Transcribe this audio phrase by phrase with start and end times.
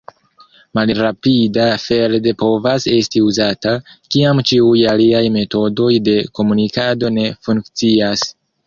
[0.77, 3.77] Malrapida feld povas esti uzata,
[4.17, 8.31] kiam ĉiuj aliaj metodoj de komunikado ne funkcias.